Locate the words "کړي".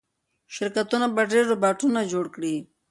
2.35-2.55